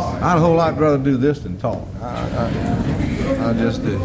[0.00, 1.82] I'd a whole lot rather do this than talk.
[2.00, 4.00] I, I, I just do.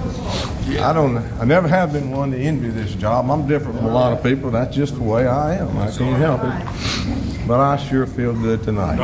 [0.82, 1.18] I don't.
[1.40, 3.30] I never have been one to envy this job.
[3.30, 4.52] I'm different from a lot of people.
[4.52, 5.78] That's just the way I am.
[5.78, 7.48] I can't help it.
[7.48, 8.98] But I sure feel good tonight.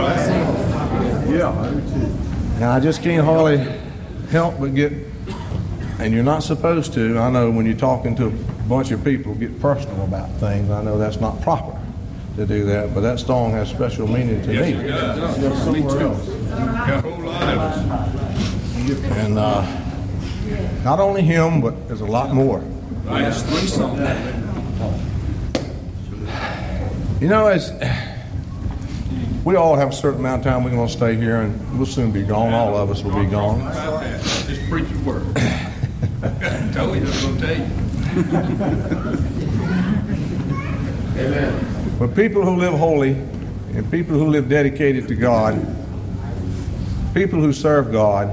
[1.30, 2.18] Yeah, I do too.
[2.56, 3.58] And I just can't hardly
[4.30, 4.94] help but get.
[6.00, 7.18] And you're not supposed to.
[7.18, 8.32] I know when you're talking to a
[8.68, 10.70] bunch of people, get personal about things.
[10.70, 11.80] I know that's not proper
[12.36, 14.84] to do that, but that song has special meaning to Yes, me.
[14.84, 15.68] it does.
[15.70, 16.45] Me too.
[16.56, 17.78] Got a whole lot of us.
[19.18, 19.64] And uh,
[20.84, 22.60] not only him, but there's a lot more.
[23.06, 24.00] Right, it's three songs.
[27.22, 27.72] You know, as
[29.44, 31.86] we all have a certain amount of time we're going to stay here, and we'll
[31.86, 32.54] soon be gone.
[32.54, 33.62] All of us will be gone.
[34.48, 35.24] Just preach the word.
[36.24, 37.66] I told you I gonna tell you.
[42.00, 45.56] But people who live holy and people who live dedicated to God,
[47.16, 48.28] people who serve God,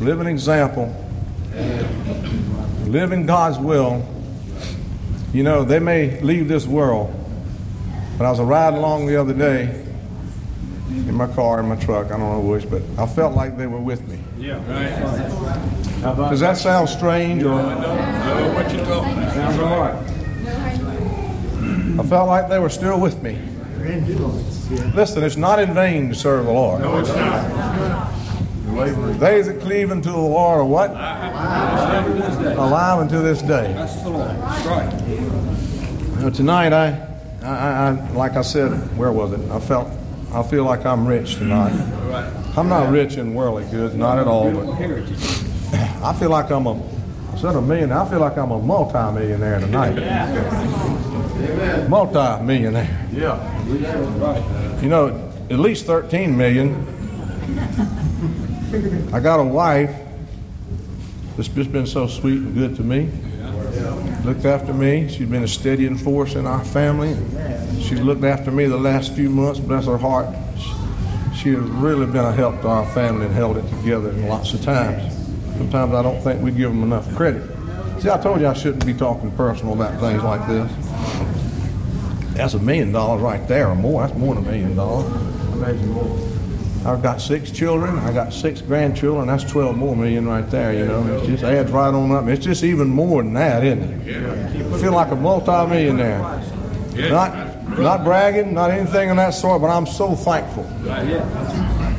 [0.00, 0.86] live an example,
[2.86, 4.04] live in God's will,
[5.34, 7.14] you know, they may leave this world.
[8.16, 9.84] But I was riding along the other day
[10.88, 13.66] in my car, in my truck, I don't know which, but I felt like they
[13.66, 14.18] were with me.
[14.38, 16.30] Yeah, Right.
[16.30, 17.50] Does that sound strange or?
[17.50, 19.34] Know, I know what you're talking about.
[19.34, 19.94] Sounds right.
[22.00, 23.38] I felt like they were still with me.
[24.94, 26.82] Listen, it's not in vain to serve the Lord.
[26.82, 28.12] No, it's not.
[29.18, 30.90] They that cleave unto the Lord are what?
[30.90, 33.72] Alive unto this day.
[33.74, 34.30] That's the Lord.
[34.30, 36.20] That's right.
[36.20, 37.08] Now, tonight, I,
[37.42, 39.40] I, I, like I said, where was it?
[39.50, 39.88] I felt,
[40.32, 41.72] I feel like I'm rich tonight.
[42.08, 42.32] Right.
[42.56, 44.68] I'm not rich in worldly goods, not at all, but
[46.02, 46.82] I feel like I'm a,
[47.32, 49.98] instead of a million, I feel like I'm a multi-millionaire tonight.
[51.88, 53.08] Multi-millionaire.
[53.12, 54.80] Yeah.
[54.80, 56.86] You know, at least 13 million.
[59.12, 59.94] I got a wife
[61.36, 63.10] that's just been so sweet and good to me.
[64.24, 65.08] Looked after me.
[65.08, 67.16] She's been a steadying force in our family.
[67.80, 70.28] She's looked after me the last few months, bless her heart.
[71.34, 74.54] She has really been a help to our family and held it together in lots
[74.54, 75.12] of times.
[75.56, 77.42] Sometimes I don't think we give them enough credit.
[78.00, 80.70] See, I told you I shouldn't be talking personal about things like this.
[82.34, 84.06] That's a million dollars right there or more.
[84.06, 85.06] That's more than a million dollars.
[85.54, 86.28] Imagine more.
[86.84, 87.96] I've got six children.
[88.00, 89.28] I got six grandchildren.
[89.28, 91.06] That's 12 more million right there, you know.
[91.22, 92.26] It just adds right on up.
[92.26, 94.16] It's just even more than that, isn't it?
[94.72, 96.18] I feel like a multimillionaire.
[97.10, 100.64] Not, not bragging, not anything of that sort, but I'm so thankful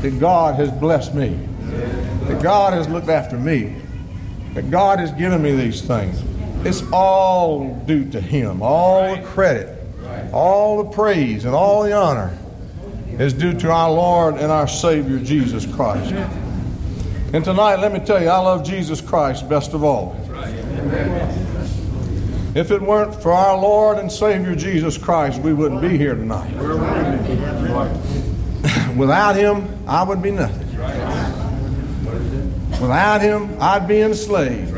[0.01, 1.39] that God has blessed me,
[2.27, 3.73] that God has looked after me,
[4.53, 6.21] that God has given me these things.
[6.65, 8.61] It's all due to Him.
[8.61, 9.82] All the credit,
[10.31, 12.35] all the praise, and all the honor
[13.19, 16.13] is due to our Lord and our Savior Jesus Christ.
[17.33, 20.15] And tonight, let me tell you, I love Jesus Christ best of all.
[22.55, 26.53] If it weren't for our Lord and Savior Jesus Christ, we wouldn't be here tonight.
[28.95, 30.67] Without Him, I would be nothing.
[32.79, 34.71] Without Him, I'd be enslaved.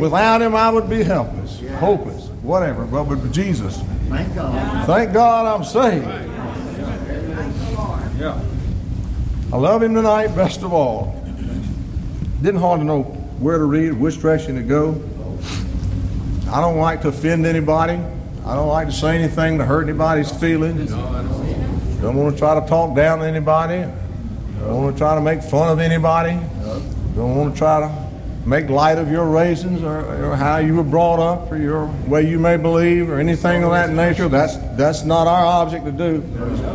[0.00, 2.84] Without Him, I would be helpless, hopeless, whatever.
[2.84, 4.86] But with Jesus, Thank God.
[4.86, 6.06] thank God I'm saved.
[8.18, 8.40] Yeah.
[9.52, 11.14] I love him tonight best of all.
[12.42, 15.00] Didn't hardly know where to read, which direction to go.
[16.50, 18.00] I don't like to offend anybody.
[18.46, 20.90] I don't like to say anything to hurt anybody's feelings.
[20.90, 23.82] Don't want to try to talk down to anybody.
[24.60, 26.40] Don't want to try to make fun of anybody.
[27.14, 28.07] Don't want to try to
[28.46, 32.28] make light of your raisins or, or how you were brought up or your way
[32.28, 34.28] you may believe or anything of that nature.
[34.28, 36.20] That's that's not our object to do.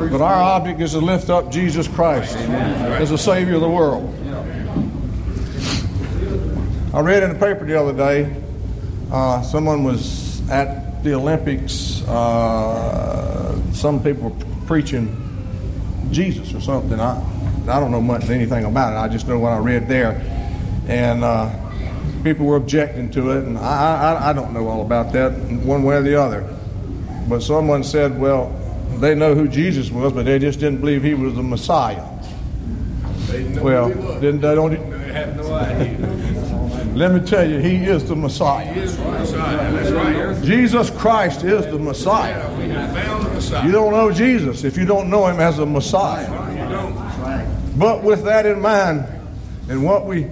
[0.10, 4.14] But our object is to lift up Jesus Christ as the Savior of the world.
[6.94, 8.32] I read in the paper the other day,
[9.12, 12.04] uh, someone was at the Olympics.
[12.08, 15.20] Uh, some people were preaching
[16.12, 17.00] Jesus or something.
[17.00, 17.20] I,
[17.64, 18.98] I don't know much anything about it.
[18.98, 20.22] I just know what I read there.
[20.88, 21.50] And uh,
[22.24, 25.84] people were objecting to it, and I, I, I don't know all about that one
[25.84, 26.48] way or the other.
[27.28, 28.50] But someone said, well,
[29.00, 32.04] they know who Jesus was, but they just didn't believe he was the Messiah.
[33.28, 34.22] They know Well, who he was.
[34.22, 34.72] didn't they don't?
[34.72, 36.90] They had no idea.
[36.96, 38.72] Let me tell you, he is the Messiah.
[38.72, 39.72] He is the Messiah.
[39.72, 40.44] That's right.
[40.44, 42.56] Jesus Christ is the Messiah.
[42.58, 43.66] We found the Messiah.
[43.66, 46.30] You don't know Jesus if you don't know him as a Messiah.
[46.52, 47.80] You don't.
[47.80, 49.06] But with that in mind,
[49.70, 50.30] and what we,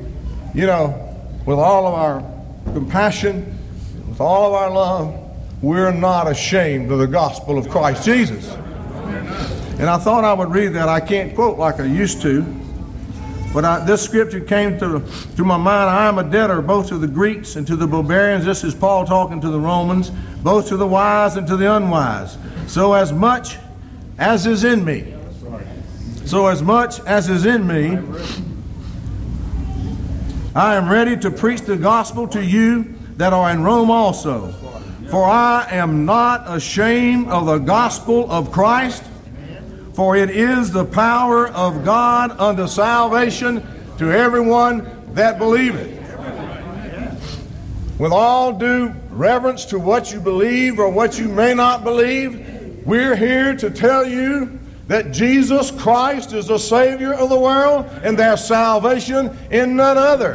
[0.53, 3.57] you know, with all of our compassion,
[4.07, 5.17] with all of our love,
[5.61, 8.49] we're not ashamed of the gospel of Christ Jesus.
[8.49, 10.89] And I thought I would read that.
[10.89, 12.43] I can't quote like I used to.
[13.53, 15.03] But I, this scripture came to,
[15.35, 15.89] to my mind.
[15.89, 18.45] I am a debtor both to the Greeks and to the barbarians.
[18.45, 20.09] This is Paul talking to the Romans,
[20.41, 22.37] both to the wise and to the unwise.
[22.67, 23.57] So as much
[24.17, 25.13] as is in me,
[26.25, 27.97] so as much as is in me,
[30.55, 34.51] I am ready to preach the gospel to you that are in Rome also.
[35.09, 39.03] For I am not ashamed of the gospel of Christ
[39.93, 43.65] for it is the power of God unto salvation
[43.97, 45.99] to everyone that believeth.
[47.99, 53.15] With all due reverence to what you believe or what you may not believe, we're
[53.15, 54.59] here to tell you
[54.91, 60.33] that Jesus Christ is the Savior of the world and there's salvation in none other.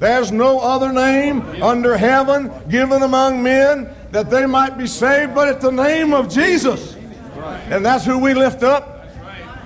[0.00, 5.46] There's no other name under heaven given among men that they might be saved but
[5.46, 6.96] at the name of Jesus.
[7.70, 9.06] And that's who we lift up.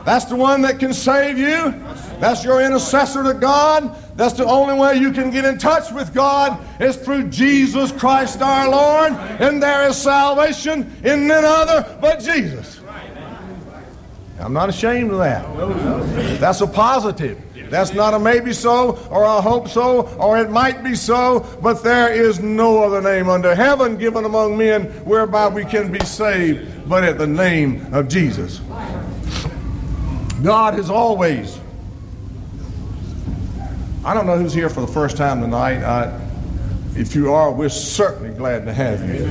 [0.04, 1.74] That's the one that can save you.
[2.20, 3.96] That's your intercessor to God.
[4.16, 8.42] That's the only way you can get in touch with God is through Jesus Christ
[8.42, 9.14] our Lord.
[9.40, 12.80] And there is salvation in none other but Jesus.
[14.38, 16.40] I'm not ashamed of that.
[16.40, 17.42] That's a positive.
[17.70, 21.82] That's not a maybe so or a hope so or it might be so, but
[21.82, 26.88] there is no other name under heaven given among men whereby we can be saved
[26.88, 28.60] but at the name of Jesus.
[30.42, 31.58] God has always.
[34.04, 35.82] I don't know who's here for the first time tonight.
[35.82, 36.20] I,
[36.94, 39.24] if you are, we're certainly glad to have you.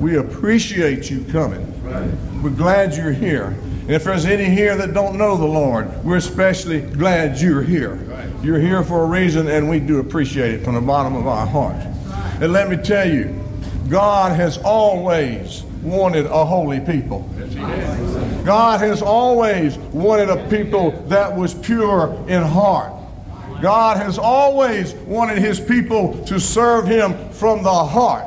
[0.00, 1.66] We appreciate you coming.
[2.42, 3.56] We're glad you're here.
[3.90, 7.98] If there's any here that don't know the Lord, we're especially glad you're here.
[8.40, 11.44] You're here for a reason, and we do appreciate it from the bottom of our
[11.44, 11.74] heart.
[12.40, 13.36] And let me tell you,
[13.88, 17.28] God has always wanted a holy people.
[18.44, 22.92] God has always wanted a people that was pure in heart.
[23.60, 28.24] God has always wanted his people to serve him from the heart.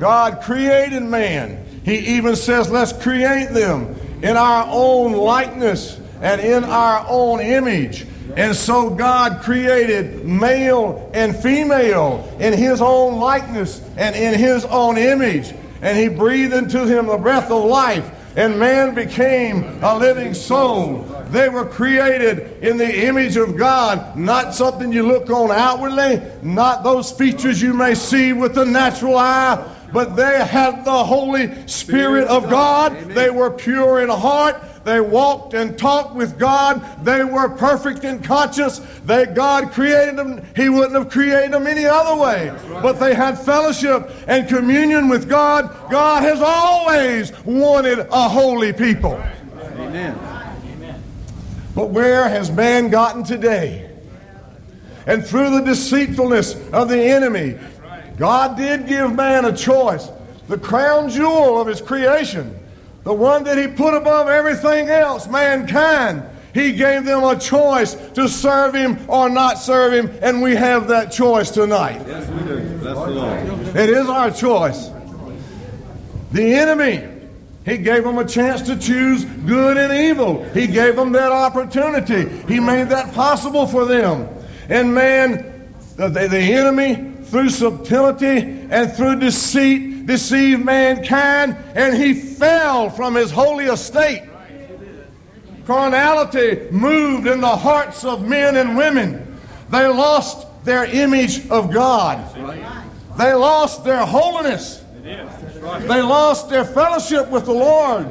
[0.00, 1.64] God created man.
[1.84, 8.06] He even says, let's create them in our own likeness and in our own image.
[8.36, 14.98] And so God created male and female in his own likeness and in his own
[14.98, 15.54] image.
[15.80, 21.02] And he breathed into him the breath of life, and man became a living soul.
[21.30, 26.82] They were created in the image of God, not something you look on outwardly, not
[26.82, 32.28] those features you may see with the natural eye, but they had the Holy Spirit
[32.28, 33.10] of God.
[33.10, 34.62] They were pure in heart.
[34.84, 37.04] They walked and talked with God.
[37.04, 38.80] They were perfect in conscience.
[39.04, 40.42] They God created them.
[40.56, 42.54] He wouldn't have created them any other way.
[42.82, 45.90] But they had fellowship and communion with God.
[45.90, 49.22] God has always wanted a holy people.
[49.78, 50.18] Amen.
[51.74, 53.88] But where has man gotten today?
[55.06, 57.56] And through the deceitfulness of the enemy,
[58.18, 60.08] God did give man a choice.
[60.48, 62.58] The crown jewel of his creation,
[63.04, 66.22] the one that he put above everything else, mankind,
[66.54, 70.88] he gave them a choice to serve him or not serve him, and we have
[70.88, 72.02] that choice tonight.
[72.06, 72.78] Yes, we do.
[72.78, 73.76] That's the Lord.
[73.76, 74.90] It is our choice.
[76.32, 77.06] The enemy,
[77.64, 80.42] he gave them a chance to choose good and evil.
[80.50, 82.28] He gave them that opportunity.
[82.52, 84.28] He made that possible for them.
[84.68, 92.88] And man, the, the enemy, through subtlety and through deceit, deceived mankind, and he fell
[92.90, 94.22] from his holy estate.
[95.66, 99.38] Carnality moved in the hearts of men and women.
[99.70, 102.24] They lost their image of God.
[103.18, 104.82] They lost their holiness.
[105.02, 108.10] They lost their fellowship with the Lord.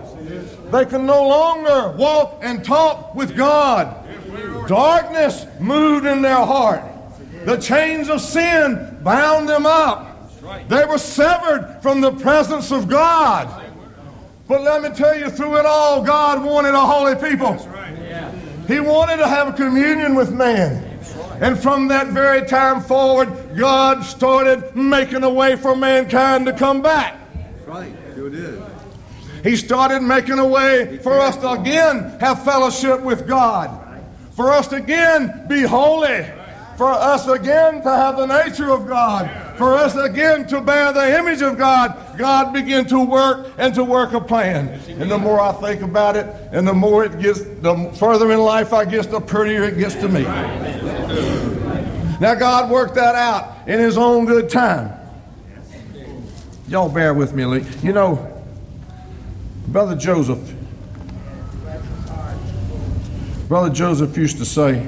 [0.71, 3.95] They can no longer walk and talk with God.
[4.67, 6.83] Darkness moved in their heart.
[7.45, 10.33] The chains of sin bound them up.
[10.67, 13.47] They were severed from the presence of God.
[14.49, 17.53] But let me tell you, through it all, God wanted a holy people.
[18.67, 20.83] He wanted to have a communion with man.
[21.39, 26.81] And from that very time forward, God started making a way for mankind to come
[26.81, 27.17] back.
[27.65, 27.93] Right.
[28.13, 28.61] Sure did.
[29.41, 33.69] He started making a way for us to again have fellowship with God,
[34.31, 36.25] for us to again be holy,
[36.77, 41.17] for us again to have the nature of God, for us again to bear the
[41.17, 41.97] image of God.
[42.19, 44.67] God began to work and to work a plan.
[44.87, 48.39] And the more I think about it, and the more it gets, the further in
[48.39, 50.21] life I get, the prettier it gets to me.
[52.19, 54.93] Now, God worked that out in His own good time.
[56.67, 57.65] Y'all bear with me, Lee.
[57.81, 58.43] You know,
[59.67, 60.53] Brother Joseph,
[63.47, 64.85] Brother Joseph used to say,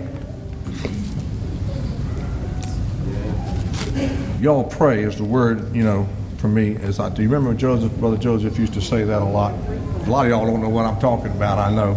[4.39, 6.75] y'all pray is the word, you know, for me.
[6.77, 9.53] As I do you remember Joseph, Brother Joseph used to say that a lot.
[9.53, 11.95] A lot of y'all don't know what I'm talking about, I know.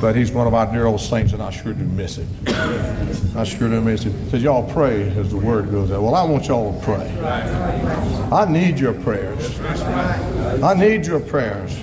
[0.00, 2.26] But he's one of our dear old saints, and I sure do miss him.
[3.36, 4.18] I sure do miss him.
[4.24, 6.02] He says, y'all pray as the word goes out.
[6.02, 7.20] Well, I want y'all to pray.
[8.32, 9.60] I need your prayers.
[10.62, 11.78] I need your prayers.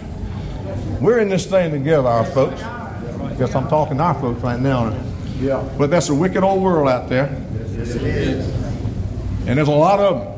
[1.00, 2.64] We're in this thing together, our folks.
[2.64, 5.00] I Guess I'm talking to our folks right now.
[5.40, 5.64] Yeah.
[5.78, 7.28] But that's a wicked old world out there.
[9.48, 10.38] And there's a lot of them.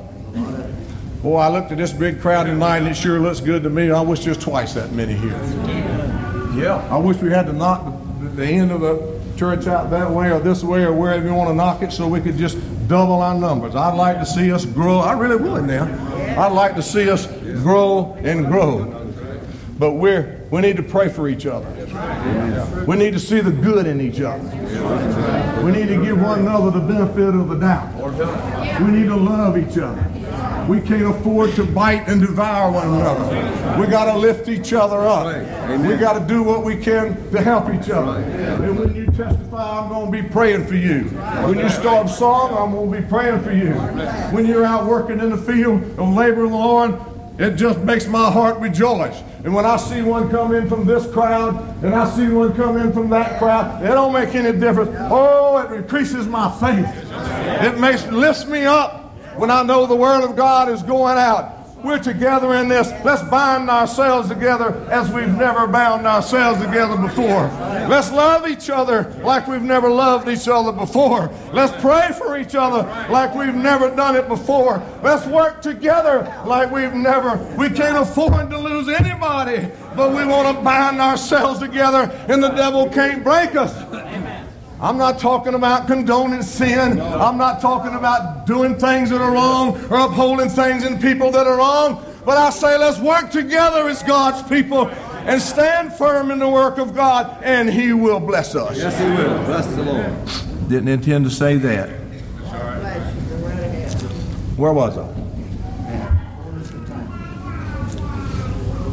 [1.23, 3.89] Boy, I looked at this big crowd tonight and it sure looks good to me.
[3.89, 5.31] I wish there's twice that many here.
[6.55, 6.87] Yeah.
[6.91, 7.91] I wish we had to knock
[8.35, 11.49] the, end of the church out that way or this way or wherever you want
[11.49, 13.75] to knock it so we could just double our numbers.
[13.75, 14.99] I'd like to see us grow.
[14.99, 15.85] I really would now.
[16.39, 19.11] I'd like to see us grow and grow.
[19.79, 21.67] But we're, we need to pray for each other.
[22.87, 24.43] We need to see the good in each other.
[25.63, 27.93] We need to give one another the benefit of the doubt.
[28.81, 30.05] We need to love each other.
[30.67, 33.79] We can't afford to bite and devour one another.
[33.79, 35.25] We got to lift each other up.
[35.81, 38.21] We got to do what we can to help each other.
[38.21, 41.03] And when you testify, I'm going to be praying for you.
[41.45, 43.73] When you start a song, I'm going to be praying for you.
[44.31, 46.99] When you're out working in the field of labor Lord,
[47.39, 49.23] it just makes my heart rejoice.
[49.45, 52.77] And when I see one come in from this crowd and I see one come
[52.77, 54.91] in from that crowd, it don't make any difference.
[55.09, 56.85] Oh, it increases my faith.
[57.63, 61.58] It makes lifts me up when I know the word of God is going out.
[61.83, 62.91] We're together in this.
[63.05, 67.47] Let's bind ourselves together as we've never bound ourselves together before.
[67.87, 71.31] Let's love each other like we've never loved each other before.
[71.53, 74.83] Let's pray for each other like we've never done it before.
[75.01, 77.37] Let's work together like we've never.
[77.57, 82.49] We can't afford to lose anybody, but we want to bind ourselves together and the
[82.49, 83.73] devil can't break us.
[84.81, 87.01] I'm not talking about condoning sin.
[87.01, 91.45] I'm not talking about doing things that are wrong or upholding things in people that
[91.45, 92.05] are wrong.
[92.25, 96.77] But I say let's work together as God's people and stand firm in the work
[96.77, 98.77] of God, and He will bless us.
[98.77, 99.45] Yes, He will.
[99.45, 100.69] Bless the Lord.
[100.69, 101.89] Didn't intend to say that.
[104.55, 105.07] Where was I?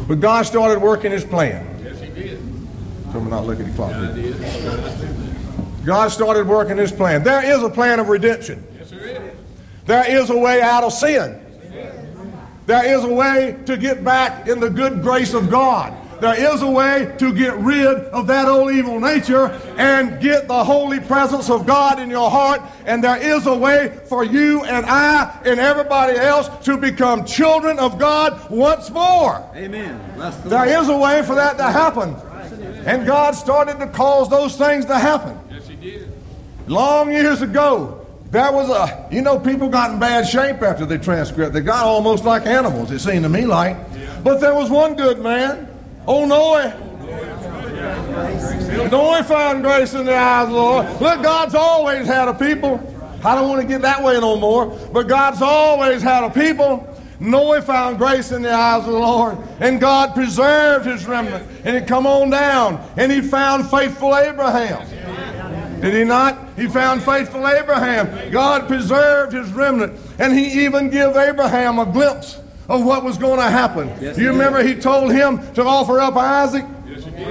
[0.07, 1.65] But God started working His plan.
[1.83, 2.39] Yes, he did.
[3.11, 5.26] Someone not looking at the clock.
[5.87, 7.23] God started working His plan.
[7.23, 8.61] There is a plan of redemption.
[8.77, 9.33] Yes, there is.
[9.85, 11.41] There is a way out of sin.
[12.65, 15.93] There is a way to get back in the good grace of God.
[16.19, 19.45] There is a way to get rid of that old evil nature
[19.77, 22.61] and get the holy presence of God in your heart.
[22.85, 27.79] And there is a way for you and I and everybody else to become children
[27.79, 29.49] of God once more.
[29.55, 30.01] Amen.
[30.17, 30.83] The There Lord.
[30.83, 32.13] is a way for that to happen.
[32.85, 35.39] And God started to cause those things to happen.
[36.67, 36.73] Yes, he did.
[36.73, 40.97] Long years ago, there was a, you know, people got in bad shape after they
[40.97, 41.53] transcribed.
[41.53, 43.77] They got almost like animals, it seemed to me like.
[44.23, 45.67] But there was one good man,
[46.05, 46.83] old Noah.
[48.91, 50.85] Noah found grace in the eyes of the Lord.
[51.01, 52.93] Look, God's always had a people.
[53.23, 56.93] I don't want to get that way no more, but God's always had a people.
[57.19, 61.47] Noah found grace in the eyes of the Lord, and God preserved his remnant.
[61.65, 65.81] And he come on down, and he found faithful Abraham.
[65.81, 66.46] Did he not?
[66.57, 68.31] He found faithful Abraham.
[68.31, 69.97] God preserved his remnant.
[70.19, 73.87] And he even gave Abraham a glimpse of what was going to happen.
[74.01, 76.65] Yes, you remember he told him to offer up Isaac?
[76.87, 77.27] Yes, he did.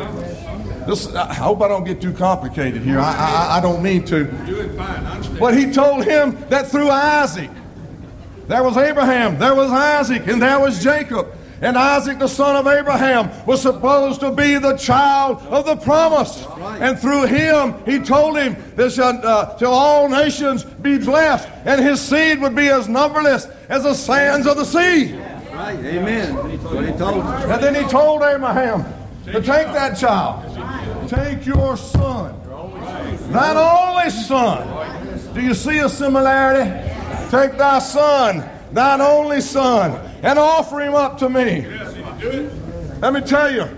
[0.86, 3.00] This, I hope I don't get too complicated here.
[3.00, 4.18] I, I, I don't mean to.
[4.18, 5.04] You're Doing fine.
[5.04, 5.40] I understand.
[5.40, 7.50] But he told him that through Isaac,
[8.46, 11.35] there was Abraham, there was Isaac, and there was Jacob.
[11.62, 16.46] And Isaac, the son of Abraham, was supposed to be the child of the promise.
[16.80, 21.80] And through him, he told him This shall, uh, shall all nations be blessed, and
[21.80, 25.18] his seed would be as numberless as the sands of the sea.
[25.56, 25.78] Right.
[25.78, 26.34] Amen.
[26.34, 27.44] That's what He told us.
[27.44, 28.84] And then he told Abraham
[29.24, 32.38] to take that child, take your son,
[33.30, 35.32] thine only son.
[35.32, 36.70] Do you see a similarity?
[37.30, 39.92] Take thy son, thine only son,
[40.22, 41.60] and offer him up to me.
[41.60, 43.00] Yes, he did do it.
[43.00, 43.68] Let me tell you,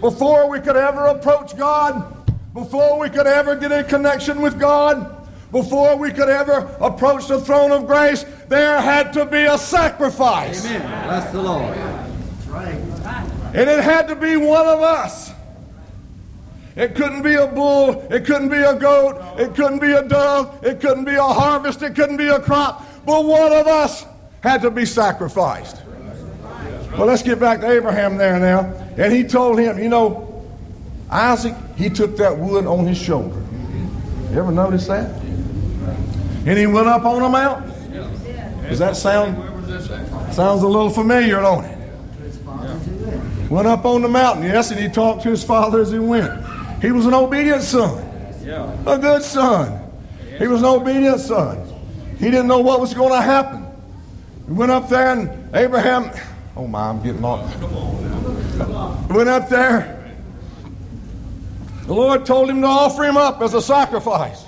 [0.00, 2.10] before we could ever approach God,
[2.52, 7.40] before we could ever get in connection with God, before we could ever approach the
[7.40, 10.66] throne of grace, there had to be a sacrifice.
[10.66, 11.06] Amen.
[11.06, 11.76] Bless the Lord.
[13.54, 15.32] And it had to be one of us.
[16.74, 18.04] It couldn't be a bull.
[18.10, 19.38] It couldn't be a goat.
[19.38, 20.58] It couldn't be a dove.
[20.64, 21.82] It couldn't be a harvest.
[21.82, 22.84] It couldn't be a crop.
[23.06, 24.04] But one of us
[24.44, 25.80] had to be sacrificed.
[26.92, 28.72] Well, let's get back to Abraham there now.
[28.98, 30.44] And he told him, you know,
[31.10, 33.42] Isaac, he took that wood on his shoulder.
[34.30, 35.10] You ever notice that?
[36.46, 37.72] And he went up on a mountain.
[38.68, 39.52] Does that sound
[40.32, 41.78] sounds a little familiar, don't it?
[43.50, 46.44] Went up on the mountain, yes, and he talked to his father as he went.
[46.82, 47.98] He was an obedient son,
[48.86, 49.80] a good son.
[50.38, 51.66] He was an obedient son.
[52.18, 53.63] He didn't know what was going to happen.
[54.46, 56.10] He went up there, and Abraham,
[56.56, 57.48] oh my, I'm getting on.
[59.08, 60.12] Went up there.
[61.86, 64.44] The Lord told him to offer him up as a sacrifice.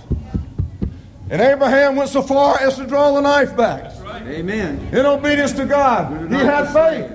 [1.29, 3.93] And Abraham went so far as to draw the knife back.
[4.26, 4.88] Amen.
[4.93, 7.11] In obedience to God, he had faith.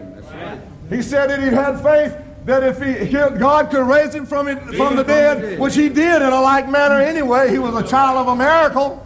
[0.89, 4.47] He said that he had faith that if he, he- God could raise him from,
[4.47, 7.87] it, from the dead, which he did in a like manner anyway, he was a
[7.87, 9.05] child of a miracle.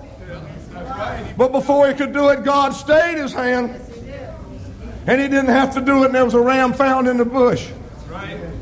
[1.38, 3.82] But before he could do it, God stayed his hand.
[5.08, 7.26] And he didn't have to do it, and there was a ram found in the
[7.26, 7.70] bush.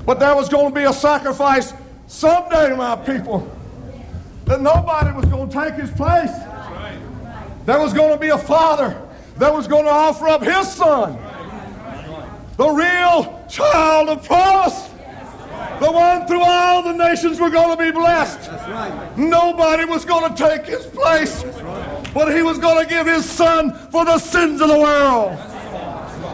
[0.05, 1.73] But there was going to be a sacrifice
[2.07, 3.50] someday, my people,
[4.45, 6.31] that nobody was going to take his place.
[7.65, 9.01] There was going to be a father
[9.38, 11.17] that was going to offer up his son,
[12.57, 14.89] the real child of promise,
[15.79, 18.51] the one through all the nations were going to be blessed.
[19.17, 21.41] Nobody was going to take his place,
[22.13, 25.32] but he was going to give his son for the sins of the world.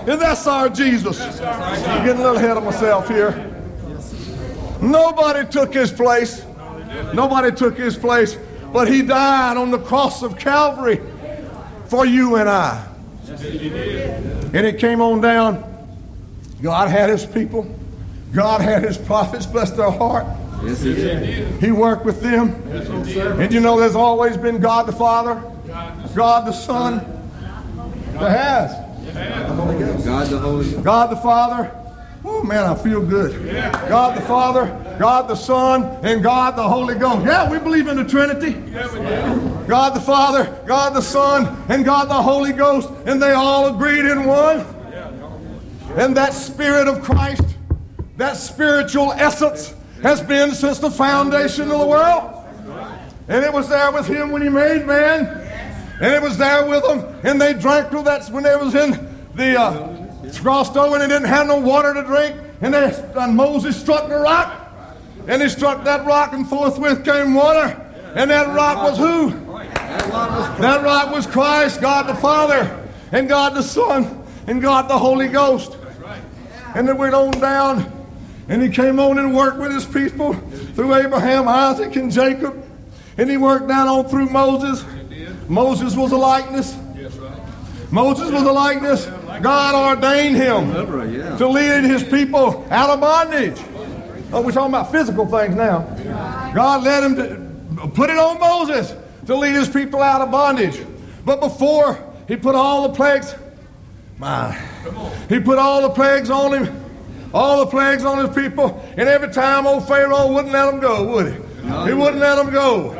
[0.07, 1.19] And that's our Jesus.
[1.21, 3.45] I'm getting a little ahead of myself here.
[4.81, 6.45] Nobody took his place.
[7.13, 8.37] Nobody took his place,
[8.73, 10.99] but he died on the cross of Calvary
[11.85, 12.85] for you and I.
[13.27, 15.63] And it came on down.
[16.61, 17.73] God had his people.
[18.33, 20.25] God had his prophets, bless their heart.
[20.63, 21.61] Yes, he did.
[21.61, 22.53] He worked with them.
[23.39, 25.35] And you know there's always been God the Father,
[26.15, 26.97] God the Son.
[28.13, 28.71] There has.
[30.05, 30.83] God the Holy.
[30.83, 31.75] God the Father.
[32.25, 33.31] Oh man, I feel good.
[33.87, 34.65] God the Father,
[34.99, 37.25] God the Son, and God the Holy Ghost.
[37.25, 38.51] Yeah, we believe in the Trinity.
[39.67, 44.05] God the Father, God the Son, and God the Holy Ghost, and they all agreed
[44.05, 44.65] in one.
[45.95, 47.43] And that Spirit of Christ,
[48.17, 52.35] that spiritual essence, has been since the foundation of the world.
[53.27, 55.27] And it was there with him when he made man.
[56.01, 57.19] And it was there with them.
[57.23, 58.91] And they drank through that when they was in
[59.35, 62.35] the uh, crossed over and they didn't have no water to drink.
[62.61, 64.67] And, they, and Moses struck the rock.
[65.27, 67.85] And he struck that rock and forthwith came water.
[68.15, 69.29] And that rock was who?
[69.29, 74.97] That That rock was Christ, God the Father, and God the Son, and God the
[74.97, 75.77] Holy Ghost.
[76.75, 77.98] And then went on down,
[78.49, 82.65] and he came on and worked with his people through Abraham, Isaac, and Jacob.
[83.17, 84.83] And he worked down on through Moses.
[85.47, 86.75] Moses was a likeness.
[87.91, 89.05] Moses was a likeness.
[89.41, 90.71] God ordained him
[91.37, 93.59] to lead his people out of bondage.
[94.31, 95.81] Oh, we're talking about physical things now.
[96.53, 100.83] God led him to put it on Moses to lead his people out of bondage.
[101.23, 103.35] But before he put all the plagues,
[104.17, 104.51] my,
[105.29, 106.88] he put all the plagues on him,
[107.33, 111.03] all the plagues on his people, and every time old Pharaoh wouldn't let them go,
[111.13, 111.39] would he?
[111.87, 112.93] He wouldn't let them go.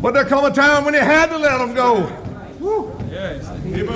[0.00, 2.06] But there come a time when he had to let them go.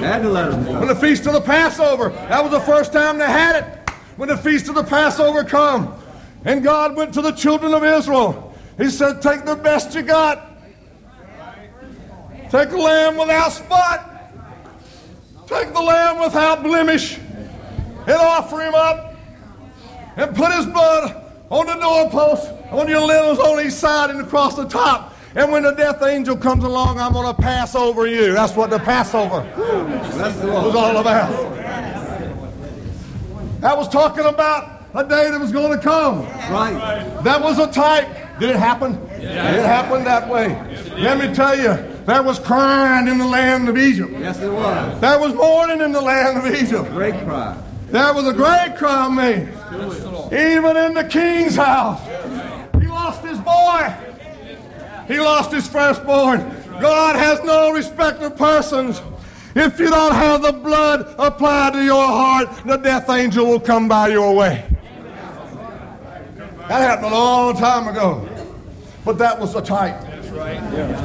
[0.01, 0.79] Had to let them go.
[0.79, 3.91] When the feast of the Passover, that was the first time they had it.
[4.17, 5.95] When the feast of the Passover come,
[6.45, 10.47] and God went to the children of Israel, He said, "Take the best you got.
[12.49, 14.07] Take the lamb without spot.
[15.47, 19.10] Take the lamb without blemish, and offer him up,
[20.21, 21.17] and put his blood
[21.51, 25.63] on the doorpost, on your lintels on each side, and across the top." And when
[25.63, 28.33] the death angel comes along, I'm going to pass over you.
[28.33, 31.31] That's what the Passover was all about.
[33.61, 36.25] That was talking about a day that was going to come.
[36.51, 37.21] Right.
[37.23, 38.09] That was a type.
[38.41, 38.95] Did it happen?
[39.13, 40.49] It happened that way.
[40.97, 44.13] Let me tell you, there was crying in the land of Egypt.
[44.19, 45.01] Yes, it was.
[45.01, 46.91] There was mourning in the land of Egypt.
[46.91, 47.55] Great cry.
[47.91, 49.49] There was a great cry made.
[50.33, 52.01] Even in the king's house.
[52.81, 53.95] He lost his boy.
[55.09, 56.39] He lost his firstborn.
[56.81, 59.03] God has no respect of persons.
[59.57, 63.89] If you don't have the blood applied to your heart, the death angel will come
[63.89, 64.65] by your way.
[66.69, 68.29] That happened a long time ago.
[69.05, 70.01] But that was a type.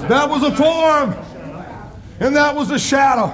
[0.07, 1.15] That was a form.
[2.19, 3.33] And that was a shadow.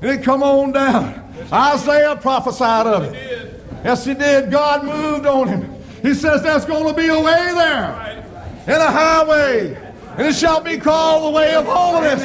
[0.00, 1.20] And it come on down.
[1.52, 3.53] Isaiah prophesied of it.
[3.84, 4.50] Yes, he did.
[4.50, 5.70] God moved on him.
[6.02, 8.24] He says there's going to be a way there
[8.66, 9.74] and a highway,
[10.16, 12.22] and it shall be called the way of holiness.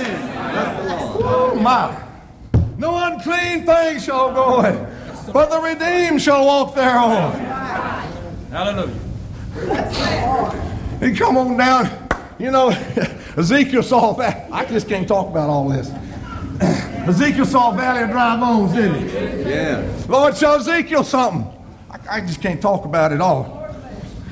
[1.21, 2.01] Oh my!
[2.77, 4.87] No unclean thing shall go in,
[5.33, 7.33] but the redeemed shall walk thereon.
[8.51, 8.95] Hallelujah.
[11.01, 12.07] He come on down.
[12.39, 12.69] You know,
[13.37, 14.49] Ezekiel saw that.
[14.51, 15.91] I just can't talk about all this.
[17.07, 19.07] Ezekiel saw a valley of dry bones, didn't
[19.43, 19.49] he?
[19.49, 20.05] Yeah.
[20.07, 21.51] Lord showed Ezekiel something.
[21.89, 23.57] I, I just can't talk about it all.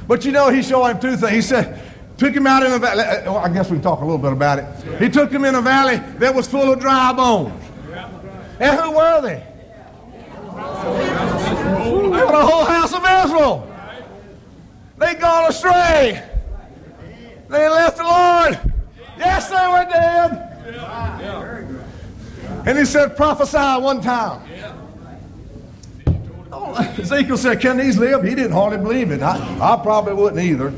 [0.08, 1.32] But you know, he showed him two things.
[1.34, 1.82] He said,
[2.18, 3.04] took him out in a valley.
[3.04, 5.00] uh, Well, I guess we can talk a little bit about it.
[5.00, 7.54] He took him in a valley that was full of dry bones.
[8.60, 9.44] And who were they?
[10.54, 13.72] They were the whole house of Israel.
[14.98, 16.24] They gone astray.
[17.50, 18.74] They left the Lord.
[19.18, 20.44] Yes, they were dead.
[22.68, 24.42] And he said, prophesy one time.
[26.52, 28.24] Oh, Ezekiel said, Can these live?
[28.24, 29.22] He didn't hardly believe it.
[29.22, 30.72] I, I probably wouldn't either.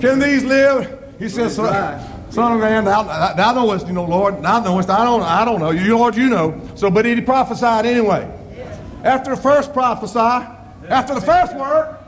[0.00, 1.14] Can these live?
[1.20, 3.04] He said, Son, son of man, thou,
[3.34, 4.90] thou knowest, you know, Lord, thou knowest.
[4.90, 5.70] I don't, I don't know.
[5.70, 6.60] You, Lord, you know.
[6.74, 8.28] So, but he prophesied anyway.
[9.04, 10.18] After the first prophesy,
[10.88, 11.98] after the first word,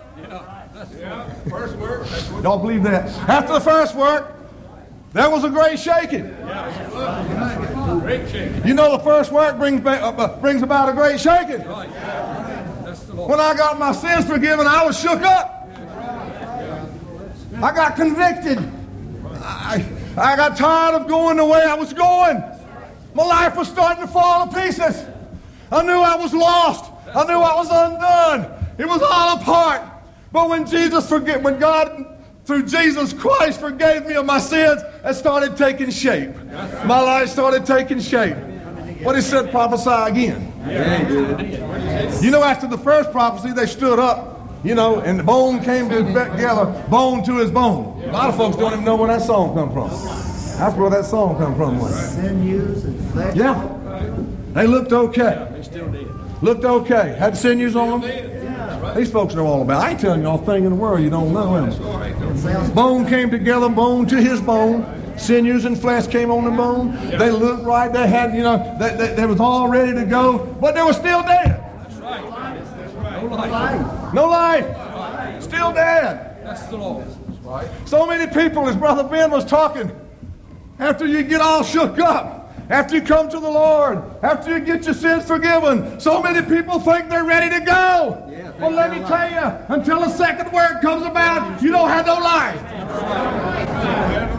[1.48, 3.08] First word, that's what don't believe that.
[3.28, 4.33] After the first word,
[5.14, 6.28] there was a great shaking.
[8.00, 8.66] great change.
[8.66, 11.60] You know, the first word brings, uh, uh, brings about a great shaking.
[11.60, 15.70] When I got my sins forgiven, I was shook up.
[17.62, 18.58] I got convicted.
[19.36, 22.42] I, I got tired of going the way I was going.
[23.14, 25.06] My life was starting to fall to pieces.
[25.70, 26.90] I knew I was lost.
[27.14, 28.66] I knew I was undone.
[28.78, 29.82] It was all apart.
[30.32, 35.14] But when Jesus forget, when God through Jesus Christ forgave me of my sins, it
[35.14, 36.34] started taking shape.
[36.84, 38.36] My life started taking shape.
[39.02, 40.50] What he said, prophesy again.
[42.22, 45.88] You know, after the first prophecy, they stood up, you know, and the bone came
[45.90, 48.02] together, bone to his bone.
[48.04, 49.90] A lot of folks don't even know where that song come from.
[50.58, 51.78] That's where that song come from.
[51.80, 52.14] was.
[52.14, 53.36] sinews and flesh.
[53.36, 53.70] Yeah.
[54.52, 55.48] They looked okay.
[55.52, 56.08] They still did.
[56.42, 57.16] Looked okay.
[57.18, 58.33] Had sinews on them.
[58.96, 59.86] These folks know all about it.
[59.86, 61.66] I ain't telling you all thing in the world you don't know.
[61.98, 62.74] right, though.
[62.74, 65.02] Bone came together, bone to his bone.
[65.16, 66.94] Sinews and flesh came on the bone.
[67.10, 67.92] They looked right.
[67.92, 70.92] They had, you know, they, they, they was all ready to go, but they were
[70.92, 71.60] still dead.
[71.82, 72.24] That's right.
[73.22, 74.14] No life.
[74.14, 75.42] No life.
[75.42, 76.42] Still dead.
[76.44, 77.06] That's the Lord.
[77.84, 79.90] So many people, as Brother Ben was talking,
[80.78, 84.84] after you get all shook up, after you come to the Lord, after you get
[84.84, 88.23] your sins forgiven, so many people think they're ready to go.
[88.58, 92.14] Well, let me tell you, until the second word comes about, you don't have no
[92.14, 92.60] life.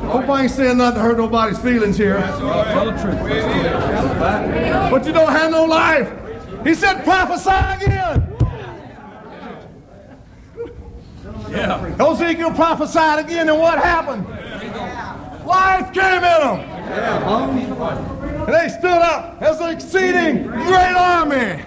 [0.04, 2.18] Hope I ain't saying nothing to hurt nobody's feelings here.
[2.18, 3.20] Tell the truth.
[4.90, 6.10] But you don't have no life.
[6.64, 8.32] He said, prophesy again.
[11.50, 11.96] Yeah.
[12.00, 14.26] Ezekiel prophesied again, and what happened?
[15.46, 16.60] Life came in them.
[18.46, 21.64] And they stood up as an exceeding great army.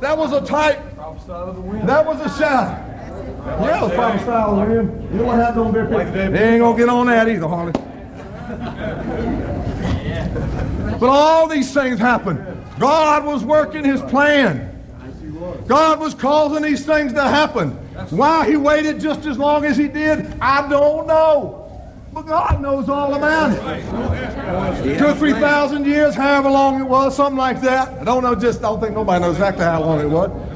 [0.00, 0.89] That was a type.
[1.30, 2.86] That was a shout.
[3.46, 5.12] Yeah, the prophesy of the wind.
[5.12, 7.72] You don't have no beer They ain't gonna get on that either, Harley.
[10.98, 12.44] But all these things happened.
[12.80, 14.66] God was working his plan.
[15.68, 17.70] God was causing these things to happen.
[18.10, 21.58] Why he waited just as long as he did, I don't know.
[22.12, 24.98] But God knows all about it.
[24.98, 28.00] Two or three thousand years, however long it was, something like that.
[28.00, 30.49] I don't know, just I don't think nobody knows exactly how long it was.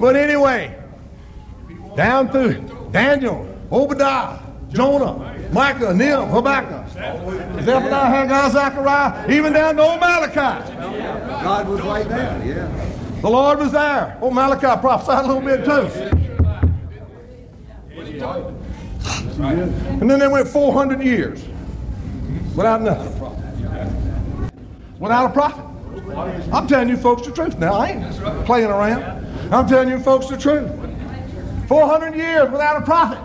[0.00, 0.76] But anyway,
[1.96, 4.38] down through Daniel, Obadiah,
[4.70, 6.88] Jonah, Micah, Nehemiah, Habakkuk,
[7.62, 10.34] Zephaniah, Haggai, Zechariah, even down to old Malachi.
[10.34, 12.86] God was right there, yeah.
[13.20, 14.16] The Lord was there.
[14.20, 15.90] Old Malachi prophesied a little bit too.
[20.00, 21.44] And then they went 400 years
[22.56, 23.12] without nothing.
[24.98, 25.64] Without a prophet.
[26.52, 27.74] I'm telling you folks the truth now.
[27.74, 29.26] I ain't playing around.
[29.50, 30.70] I'm telling you folks the truth.
[31.68, 33.18] 400 years without a prophet.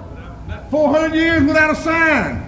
[0.71, 2.41] 400 years without a sign.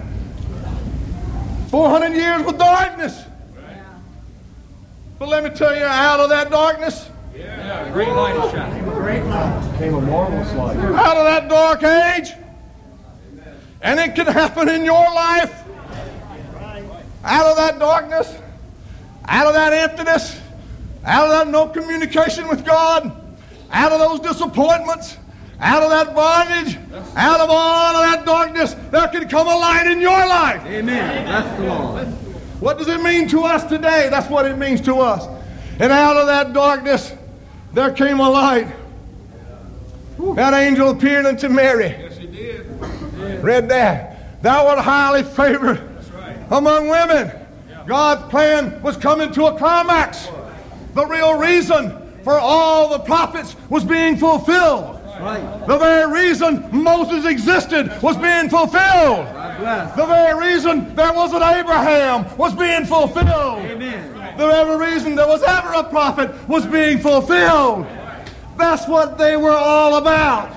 [1.70, 3.24] 400 years with darkness.
[5.18, 8.84] But let me tell you, out of that darkness, Yeah, great light is shining.
[10.96, 12.32] out of that dark age.
[13.82, 15.54] And it can happen in your life.
[17.24, 18.32] Out of that darkness,
[19.26, 20.40] out of that emptiness,
[21.04, 23.12] out of that no communication with God,
[23.70, 25.16] out of those disappointments,
[25.60, 26.78] out of that bondage,
[27.16, 30.64] out of all of that darkness, there can come a light in your life.
[30.66, 31.26] Amen.
[31.26, 32.06] That's the Lord.
[32.60, 34.08] What does it mean to us today?
[34.10, 35.26] That's what it means to us.
[35.80, 37.12] And out of that darkness,
[37.72, 38.68] there came a light.
[40.34, 41.88] That angel appeared unto Mary.
[41.88, 42.66] Yes, he did.
[43.42, 44.42] Read that.
[44.42, 45.88] Thou art highly favored
[46.50, 47.30] among women.
[47.86, 50.28] God's plan was coming to a climax.
[50.94, 55.00] The real reason for all the prophets was being fulfilled.
[55.18, 55.66] Right.
[55.66, 59.26] The very reason Moses existed was being fulfilled.
[59.96, 63.64] The very reason there was an Abraham was being fulfilled.
[63.64, 64.36] Amen.
[64.36, 67.86] The very reason there was ever a prophet was being fulfilled.
[68.58, 70.52] That's what they were all about.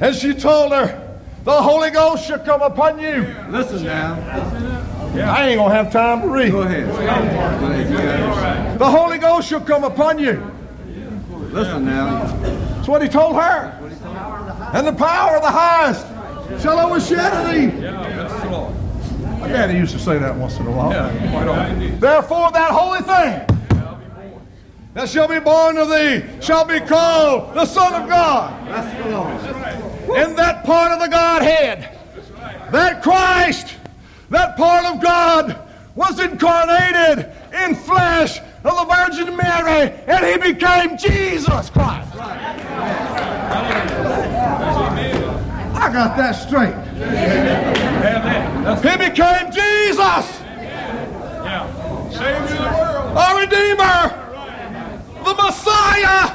[0.00, 3.22] And she told her, The Holy Ghost shall come upon you.
[3.48, 4.91] Listen now.
[5.14, 6.52] I ain't gonna have time to read.
[6.52, 6.86] Go ahead.
[6.86, 8.78] Go ahead.
[8.78, 10.42] The Holy Ghost shall come upon you.
[11.50, 12.24] Listen now.
[12.24, 13.78] That's what he told her.
[14.74, 16.06] And the power of the highest
[16.62, 17.66] shall overshadow thee.
[17.66, 18.74] That's the Lord.
[19.38, 20.92] My daddy used to say that once in a while.
[20.92, 21.96] Yeah.
[21.98, 23.46] Therefore, that holy thing
[24.94, 28.66] that shall be born of thee shall be called the Son of God.
[28.66, 30.26] Bless the Lord.
[30.26, 31.98] In that part of the Godhead,
[32.70, 33.76] that Christ,
[34.32, 40.96] that part of God, was incarnated in flesh of the Virgin Mary, and he became
[40.96, 42.08] Jesus Christ.
[45.74, 46.74] I got that straight.
[48.82, 50.40] He became Jesus,
[51.42, 51.68] yeah.
[52.10, 53.18] Savior of the world.
[53.18, 54.00] our Redeemer,
[55.24, 56.30] the Messiah,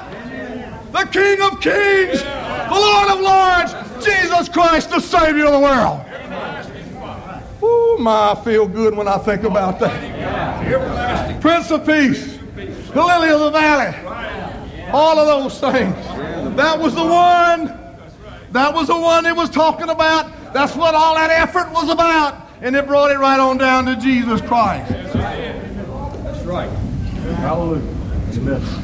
[0.92, 3.74] the King of Kings, the Lord of Lords,
[4.06, 6.04] Jesus Christ, the Savior of the world.
[7.64, 11.42] Ooh, my, I feel good when I think about that.
[11.42, 13.96] Prince of Peace, the Lily of the Valley,
[14.92, 15.96] all of those things.
[16.56, 17.74] That was the one.
[18.52, 20.54] That was the one it was talking about.
[20.54, 22.48] That's what all that effort was about.
[22.62, 24.92] And it brought it right on down to Jesus Christ.
[24.92, 26.70] That's right.
[27.38, 27.82] Hallelujah.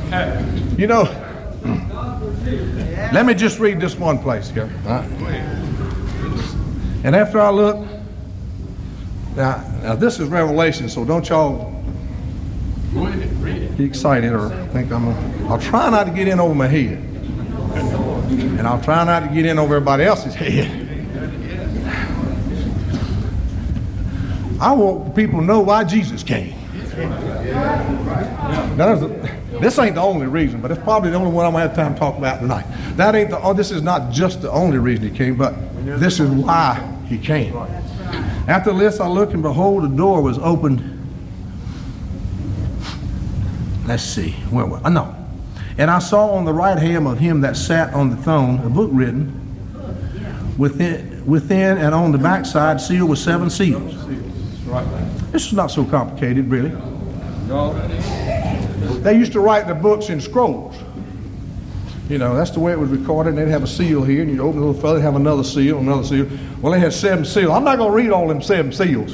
[0.09, 1.03] Have You know,
[3.13, 4.65] let me just read this one place here.
[4.83, 5.05] right?
[7.03, 7.87] And after I look,
[9.35, 11.71] now, now this is Revelation, so don't y'all
[12.93, 13.77] Go ahead, read it.
[13.77, 15.05] get excited or think I'm.
[15.05, 19.27] Gonna, I'll try not to get in over my head, and I'll try not to
[19.33, 20.79] get in over everybody else's head.
[24.61, 26.53] I want people to know why Jesus came.
[28.77, 31.67] Now, a- this ain't the only reason, but it's probably the only one I'm gonna
[31.67, 32.65] have time to talk about tonight.
[32.95, 33.39] That ain't the.
[33.41, 35.53] Oh, this is not just the only reason he came, but
[35.85, 36.75] this is why
[37.07, 37.53] he came.
[38.47, 40.93] After this, I looked, and behold, the door was opened
[43.85, 44.31] Let's see.
[44.49, 44.89] Where was I?
[44.89, 45.13] No.
[45.77, 48.69] And I saw on the right hand of him that sat on the throne a
[48.69, 49.39] book written
[50.57, 53.93] within, within and on the backside sealed with seven seals.
[55.31, 56.69] This is not so complicated, really.
[59.01, 60.75] They used to write the books in scrolls.
[62.13, 63.29] You know, that's the way it was recorded.
[63.29, 65.79] And they'd have a seal here, and you'd open the little fella, have another seal,
[65.79, 66.29] another seal.
[66.61, 67.49] Well, they had seven seals.
[67.49, 69.13] I'm not going to read all them seven seals.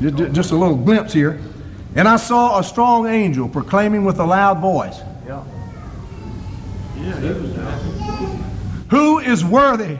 [0.00, 1.38] Ju- ju- Just a little glimpse here.
[1.94, 4.98] And I saw a strong angel proclaiming with a loud voice,
[8.88, 9.98] Who is worthy?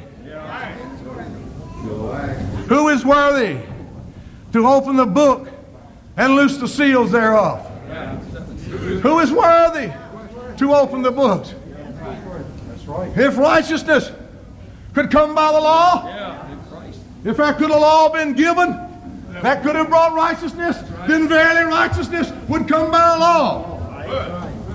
[2.68, 3.60] Who is worthy
[4.54, 5.50] to open the book
[6.16, 7.60] and loose the seals thereof?
[9.02, 9.92] Who is worthy
[10.56, 11.10] to open the
[12.94, 13.16] book?
[13.16, 14.10] If righteousness
[14.94, 16.56] could come by the law, Yeah,
[17.24, 18.78] if that could have law been given,
[19.42, 23.80] that could have brought righteousness, then verily righteousness would come by law.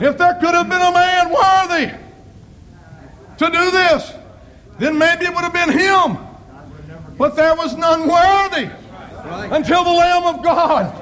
[0.01, 1.91] If there could have been a man worthy
[3.37, 4.13] to do this,
[4.79, 6.17] then maybe it would have been him.
[7.17, 8.69] But there was none worthy
[9.53, 10.95] until the Lamb of God.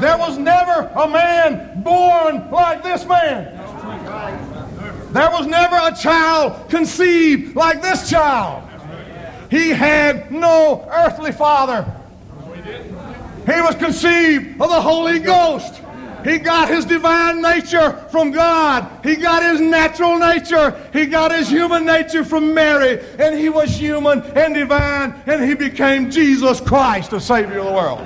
[0.00, 3.52] There was never a man born like this man.
[5.16, 8.68] There was never a child conceived like this child.
[9.50, 11.90] He had no earthly father.
[13.46, 15.80] He was conceived of the Holy Ghost.
[16.22, 18.90] He got his divine nature from God.
[19.02, 20.78] He got his natural nature.
[20.92, 23.00] He got his human nature from Mary.
[23.18, 25.14] And he was human and divine.
[25.26, 28.00] And he became Jesus Christ, the Savior of the world.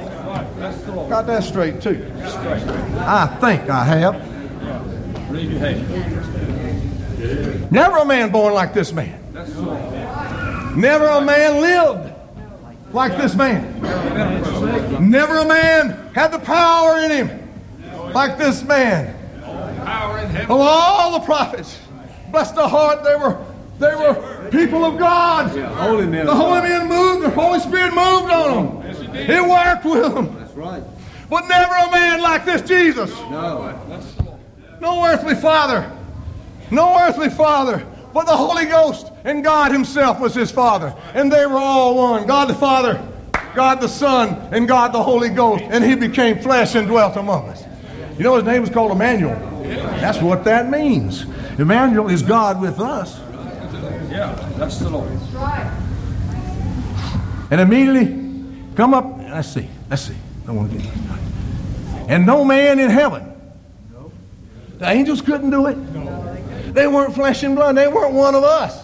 [1.09, 2.09] Got that straight, too.
[2.99, 4.31] I think I have.
[7.20, 7.72] Read your hand.
[7.72, 9.20] Never a man born like this man.
[9.33, 10.76] That's the Lord.
[10.76, 12.12] Never a man lived
[12.92, 13.80] like this man.
[15.11, 17.50] Never a man had the power in him
[18.12, 19.16] like this man.
[19.85, 20.50] Power in heaven.
[20.50, 21.78] Of all the prophets,
[22.30, 23.44] bless the heart, they were
[23.78, 25.52] they were people of God.
[25.52, 26.26] The Holy Men
[26.87, 29.16] moved, the Holy Spirit moved on them.
[29.16, 30.37] It worked with them.
[30.38, 30.83] That's right.
[31.30, 33.11] But never a man like this Jesus.
[33.30, 33.74] No.
[33.88, 34.40] That's the Lord.
[34.80, 35.90] No earthly father.
[36.70, 37.87] No earthly father.
[38.12, 40.94] But the Holy Ghost and God Himself was His Father.
[41.14, 42.26] And they were all one.
[42.26, 43.00] God the Father,
[43.54, 45.62] God the Son, and God the Holy Ghost.
[45.68, 47.64] And He became flesh and dwelt among us.
[48.18, 49.38] You know His name was called Emmanuel.
[50.00, 51.24] That's what that means.
[51.59, 53.18] Emmanuel is God with us.
[54.11, 55.09] Yeah, that's the Lord.
[57.52, 58.06] And immediately
[58.74, 60.16] come up, let's see, let's see.
[60.48, 60.88] I want to get.
[62.09, 63.26] And no man in heaven.
[64.78, 65.76] The angels couldn't do it.
[66.72, 67.76] They weren't flesh and blood.
[67.76, 68.80] They weren't one of us.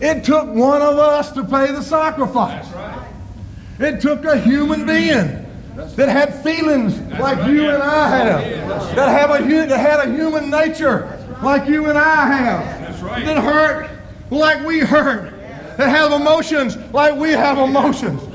[0.00, 2.66] It took one of us to pay the sacrifice.
[3.78, 9.30] It took a human being that had feelings like you and I have, that have
[9.30, 13.90] a that had a human nature like you and I have, that hurt
[14.30, 15.32] like we hurt,
[15.76, 18.26] that have emotions like we have emotions,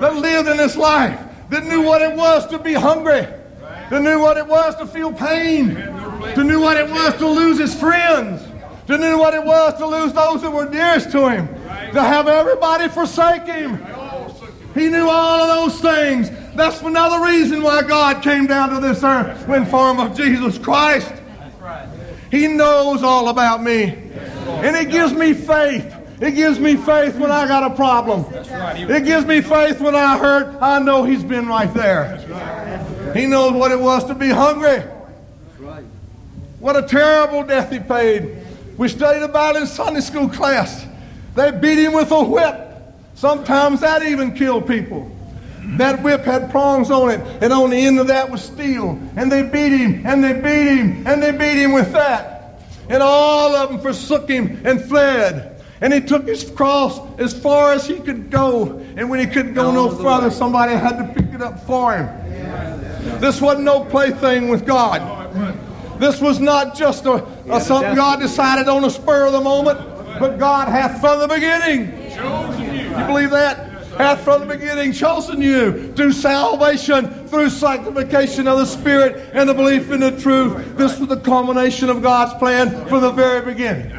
[0.00, 1.20] that lived in this life,
[1.50, 3.26] that knew what it was to be hungry,
[3.90, 5.74] that knew what it was to feel pain,
[6.34, 8.42] that knew what it was to lose his friends,
[8.86, 11.46] to knew what it was to lose those that were dearest to him,
[11.92, 13.84] to have everybody forsake him.
[14.74, 16.30] He knew all of those things.
[16.54, 21.12] That's another reason why God came down to this earth in form of Jesus Christ.
[22.30, 23.84] He knows all about me.
[23.84, 25.94] And it gives me faith.
[26.20, 28.24] It gives me faith when I got a problem.
[28.32, 30.56] It gives me faith when I hurt.
[30.62, 33.12] I know He's been right there.
[33.14, 34.82] He knows what it was to be hungry.
[36.58, 38.38] What a terrible death He paid.
[38.76, 40.86] We studied about it in Sunday school class.
[41.34, 42.66] They beat Him with a whip.
[43.14, 45.10] Sometimes that even killed people.
[45.78, 48.98] That whip had prongs on it, and on the end of that was steel.
[49.16, 52.62] And they beat him, and they beat him, and they beat him with that.
[52.88, 55.60] And all of them forsook him and fled.
[55.80, 58.78] And he took his cross as far as he could go.
[58.96, 63.20] And when he couldn't go no further, somebody had to pick it up for him.
[63.20, 65.25] This wasn't no plaything with God.
[65.98, 69.78] This was not just a, a something God decided on the spur of the moment,
[70.18, 72.10] but God hath from the beginning.
[72.14, 73.72] Chosen you You believe that?
[73.96, 79.54] Hath from the beginning chosen you to salvation through sanctification of the Spirit and the
[79.54, 80.76] belief in the truth.
[80.76, 83.90] This was the culmination of God's plan from the very beginning.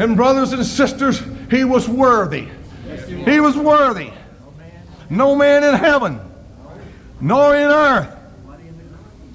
[0.00, 2.48] And brothers and sisters, he was worthy.
[3.06, 4.10] He was worthy.
[5.08, 6.18] No man in heaven,
[7.20, 8.12] nor in earth,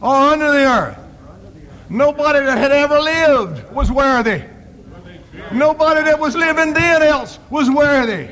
[0.02, 0.98] or under the earth.
[1.90, 4.44] Nobody that had ever lived was worthy.
[5.52, 8.30] Nobody that was living then else was worthy.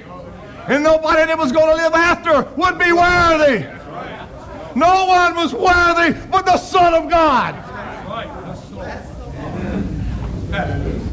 [0.67, 3.65] And nobody that was going to live after would be worthy.
[4.75, 7.55] No one was worthy but the Son of God.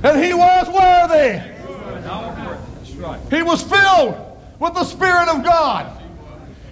[0.05, 1.40] And he was worthy.
[3.35, 4.17] He was filled
[4.59, 6.04] with the Spirit of God.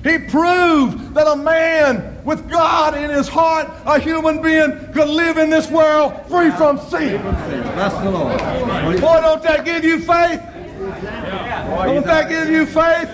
[0.02, 5.38] He proved that a man with God in his heart, a human being, could live
[5.38, 7.22] in this world free from sin.
[7.22, 8.38] Bless the Lord.
[9.00, 10.42] Boy, don't that give you faith?
[10.82, 13.08] Don't that give you faith?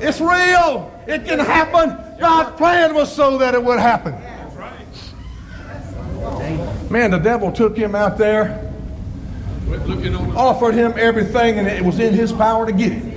[0.00, 0.92] It's real.
[1.06, 1.96] It can happen.
[2.18, 4.14] God's plan was so that it would happen.
[6.90, 8.62] Man, the devil took him out there,
[9.66, 13.15] Looking on the offered him everything, and it was in his power to get it.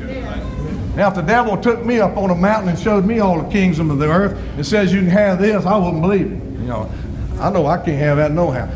[1.00, 3.50] Now, if the devil took me up on a mountain and showed me all the
[3.50, 6.60] kingdoms of the earth and says you can have this, I wouldn't believe it.
[6.60, 6.92] You know,
[7.40, 8.70] I know I can't have that no how.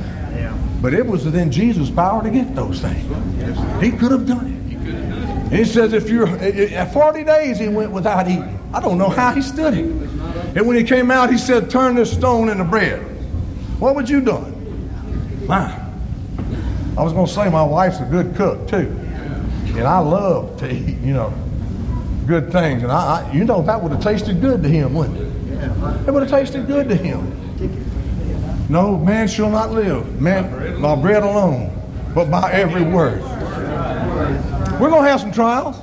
[0.82, 3.04] But it was within Jesus' power to get those things.
[3.84, 4.48] He could have done
[5.52, 5.52] it.
[5.52, 8.58] He says if you're at 40 days he went without eating.
[8.74, 9.84] I don't know how he stood it.
[10.56, 13.02] And when he came out, he said, Turn this stone into bread.
[13.82, 15.46] What would you done?
[15.46, 15.78] My.
[16.98, 18.98] I was gonna say my wife's a good cook too.
[19.76, 21.34] And I love to eat, you know,
[22.26, 22.84] good things.
[22.84, 26.08] And I, I you know that would have tasted good to him, wouldn't it?
[26.08, 27.40] It would have tasted good to him.
[28.70, 31.72] No, man shall not live, man, by bread alone,
[32.16, 33.22] but by every word.
[34.80, 35.80] We're going to have some trials.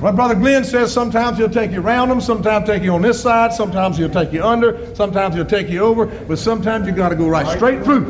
[0.00, 3.22] My brother Glenn says sometimes he'll take you around them, sometimes take you on this
[3.22, 7.10] side, sometimes he'll take you under, sometimes he'll take you over, but sometimes you got
[7.10, 8.06] to go right straight through.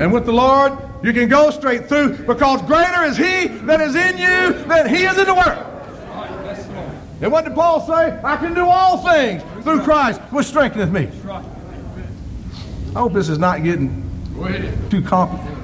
[0.00, 3.94] And with the Lord, you can go straight through because greater is He that is
[3.94, 5.66] in you than He is in the world.
[7.22, 8.18] And what did Paul say?
[8.24, 11.10] I can do all things through Christ, which strengtheneth me.
[11.28, 14.02] I hope this is not getting
[14.88, 15.58] too complicated.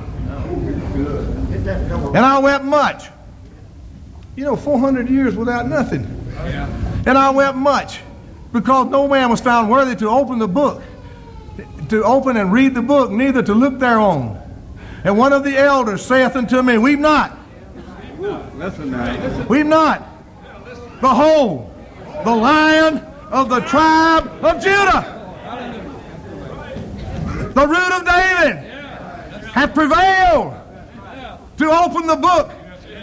[2.14, 3.08] And I wept much.
[4.36, 6.04] You know, 400 years without nothing.
[7.06, 8.00] And I wept much
[8.52, 10.82] because no man was found worthy to open the book,
[11.88, 14.42] to open and read the book, neither to look thereon.
[15.06, 17.38] And one of the elders saith unto me, Weep not,
[19.48, 20.04] weep not.
[21.00, 21.72] Behold,
[22.24, 22.98] the lion
[23.30, 25.12] of the tribe of Judah,
[27.54, 28.56] the root of David,
[29.52, 30.54] hath prevailed
[31.58, 32.50] to open the book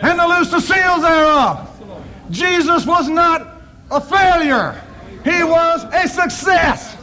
[0.01, 1.70] and to loose the seals thereof.
[2.32, 4.82] Jesus was not a failure,
[5.24, 6.97] he was a success.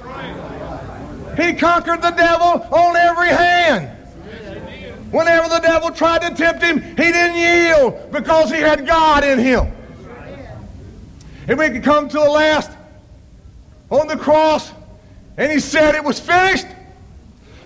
[1.39, 3.97] He conquered the devil on every hand.
[5.11, 9.39] Whenever the devil tried to tempt him, he didn't yield because he had God in
[9.39, 9.73] him.
[11.49, 12.71] And we could come to the last
[13.91, 14.73] on the cross,
[15.37, 16.67] and he said it was finished.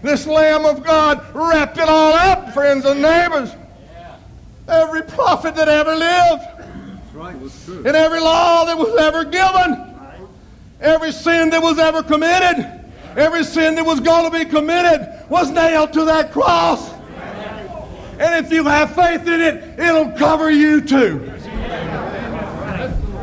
[0.02, 3.50] This Lamb of God wrapped it all up, friends and neighbors.
[4.66, 9.94] Every prophet that ever lived, and every law that was ever given,
[10.80, 12.84] every sin that was ever committed,
[13.16, 16.93] every sin that was going to be committed was nailed to that cross.
[18.18, 21.18] And if you have faith in it, it'll cover you too.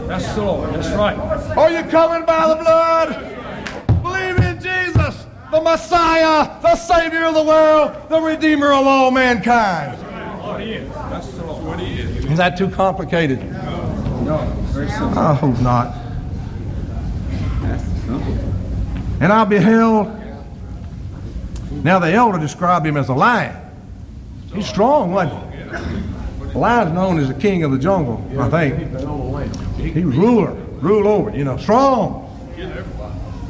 [0.07, 0.73] That's the Lord.
[0.73, 1.17] That's right.
[1.57, 4.03] Are you covered by the blood?
[4.03, 9.97] Believe in Jesus, the Messiah, the Savior of the world, the Redeemer of all mankind.
[9.97, 11.63] That's the Lord.
[11.63, 12.25] What he is.
[12.25, 13.39] Is that too complicated?
[14.23, 14.37] No,
[14.71, 15.17] very simple.
[15.17, 15.95] I hope not.
[17.61, 18.33] That's simple.
[19.21, 20.07] And I beheld.
[21.83, 23.55] Now the elder described him as a lion.
[24.53, 26.51] He's strong, wasn't he?
[26.51, 28.77] The lion's known as the king of the jungle, I think.
[29.77, 32.27] He was ruler, rule over you know, strong.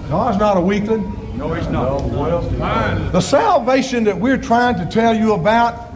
[0.07, 1.37] God's not a weakling.
[1.37, 2.01] No, he's not.
[2.57, 3.11] Fine.
[3.11, 5.91] The salvation that we're trying to tell you about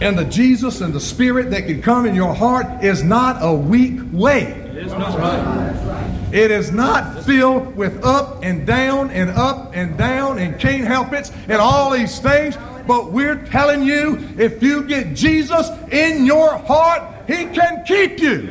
[0.00, 3.52] and the Jesus and the Spirit that can come in your heart is not a
[3.52, 4.44] weak way.
[4.74, 6.32] It's not right.
[6.32, 11.12] It is not filled with up and down and up and down and can't help
[11.12, 12.56] it and all these things.
[12.90, 18.48] But we're telling you, if you get Jesus in your heart, he can keep you.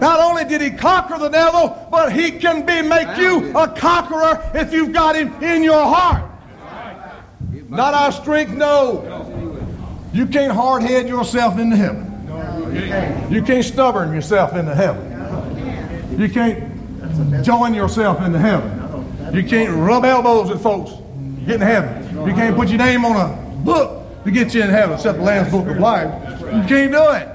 [0.00, 4.42] Not only did he conquer the devil, but he can be make you a conqueror
[4.54, 6.24] if you've got him in your heart.
[7.68, 9.04] Not our strength, no.
[10.14, 12.06] You can't hard head yourself into heaven.
[13.30, 16.18] You can't stubborn yourself into heaven.
[16.18, 19.34] You can't join yourself into heaven.
[19.34, 20.92] You can't rub elbows with folks,
[21.46, 22.26] get in heaven.
[22.26, 25.24] You can't put your name on a book to get you in heaven, except the
[25.24, 26.40] Lamb's Book of Life.
[26.40, 27.28] You can't do it.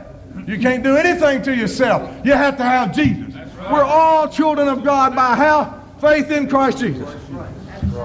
[0.47, 2.09] You can't do anything to yourself.
[2.23, 3.33] You have to have Jesus.
[3.71, 5.81] We're all children of God by how?
[5.99, 7.09] Faith in Christ Jesus.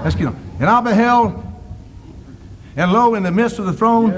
[0.03, 0.35] Let's get on.
[0.59, 1.43] And I beheld,
[2.75, 4.11] and lo, in the midst of the throne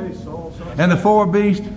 [0.78, 1.68] and the four beasts,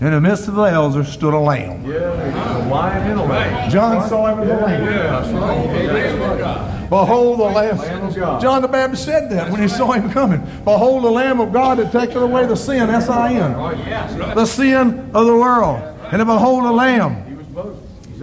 [0.00, 1.84] in the midst of the elders stood a lamb.
[1.84, 3.70] Yeah, a live lamb.
[3.70, 6.73] John saw him as a lamb.
[6.88, 8.10] Behold the Lamb.
[8.40, 10.40] John the Baptist said that when he saw him coming.
[10.64, 15.34] Behold the Lamb of God that taketh away the sin, S-I-N, the sin of the
[15.36, 15.82] world.
[16.12, 17.20] And behold the Lamb,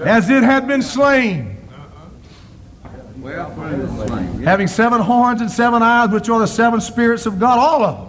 [0.03, 1.57] as it had been slain,
[3.17, 4.41] Well, what is the slang?
[4.43, 7.97] having seven horns and seven eyes, which are the seven spirits of God, all of
[7.97, 8.07] them.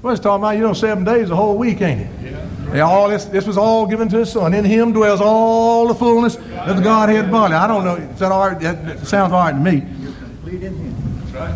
[0.00, 2.10] Well, it's talking about, you know, seven days, a whole week, ain't it?
[2.74, 4.52] Yeah, all this, this was all given to his son.
[4.52, 7.54] In him dwells all the fullness of the Godhead body.
[7.54, 7.96] I don't know.
[7.96, 8.60] Is that all right?
[8.60, 9.86] That, that sounds all right to me.
[9.98, 10.94] You're complete in him.
[11.20, 11.54] That's right.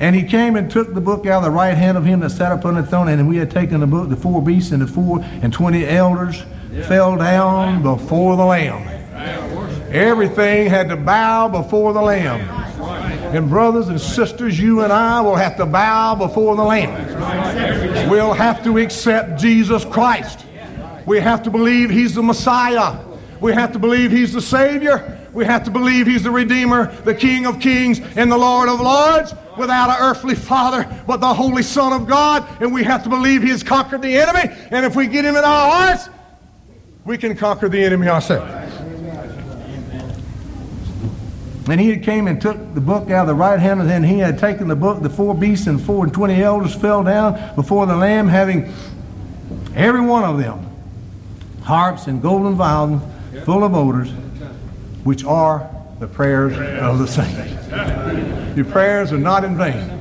[0.00, 2.30] And he came and took the book out of the right hand of him that
[2.30, 4.86] sat upon the throne, and we had taken the book, the four beasts and the
[4.86, 6.44] four and twenty elders
[6.86, 8.86] fell down before the Lamb.
[9.90, 12.66] Everything had to bow before the Lamb.
[13.34, 18.08] And brothers and sisters, you and I will have to bow before the Lamb.
[18.08, 20.44] We'll have to accept Jesus Christ.
[21.06, 22.98] We have to believe He's the Messiah.
[23.40, 25.18] We have to believe He's the Savior.
[25.32, 28.80] We have to believe He's the Redeemer, the King of Kings, and the Lord of
[28.80, 32.46] Lords, without an earthly Father, but the Holy Son of God.
[32.60, 34.54] And we have to believe He has conquered the enemy.
[34.70, 36.08] And if we get Him in our hearts,
[37.04, 38.57] we can conquer the enemy ourselves.
[41.70, 44.18] And he came and took the book out of the right hand, and then he
[44.18, 47.86] had taken the book, the four beasts and four and twenty elders fell down before
[47.86, 48.72] the Lamb, having
[49.74, 50.64] every one of them
[51.62, 53.02] harps and golden vials
[53.44, 54.10] full of odors,
[55.04, 55.68] which are
[56.00, 58.56] the prayers of the saints.
[58.56, 60.00] Your prayers are not in vain.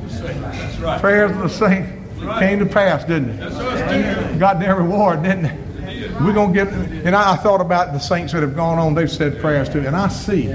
[1.00, 1.92] Prayers of the saints
[2.40, 4.40] came to pass, didn't it?
[4.40, 6.22] Got their reward, didn't it?
[6.22, 8.96] We're gonna get, and I, I thought about the saints that have gone on.
[8.96, 10.54] They've said prayers too, and I see,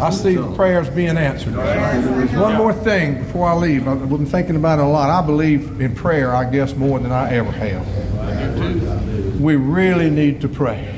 [0.00, 1.54] I see prayers being answered.
[1.56, 3.86] One more thing before I leave.
[3.86, 5.10] I've been thinking about it a lot.
[5.10, 9.40] I believe in prayer, I guess, more than I ever have.
[9.40, 10.88] We really need to pray.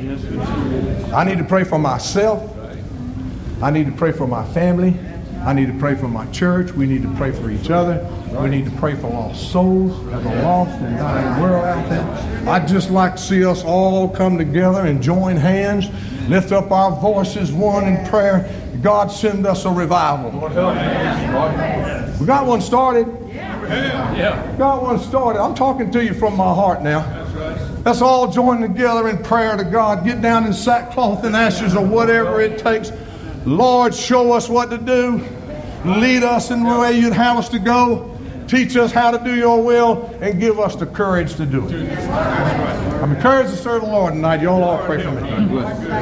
[1.13, 2.51] I need to pray for myself.
[3.63, 4.97] I need to pray for my family.
[5.45, 6.73] I need to pray for my church.
[6.73, 8.03] We need to pray for each other.
[8.41, 12.49] We need to pray for lost souls, for the lost and dying world out there.
[12.49, 15.91] I'd just like to see us all come together and join hands,
[16.31, 18.51] lift up our voices, one in prayer.
[18.81, 20.31] God send us a revival.
[22.19, 23.07] We got one started.
[23.29, 24.15] Yeah.
[24.17, 24.57] Yeah.
[24.57, 25.41] Got one started.
[25.41, 27.21] I'm talking to you from my heart now.
[27.85, 30.07] Let's all join together in prayer to God.
[30.07, 32.91] Get down in sackcloth and ashes or whatever it takes
[33.47, 35.23] Lord, show us what to do.
[35.85, 38.11] Lead us in the way you'd have us to go.
[38.49, 41.99] Teach us how to do your will and give us the courage to do it.
[42.09, 44.41] I'm encouraged to serve the Lord tonight.
[44.43, 45.21] Y'all all pray for me.